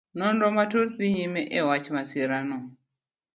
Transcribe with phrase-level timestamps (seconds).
[0.19, 2.57] Nonro matut dhi nyime e wach masirano.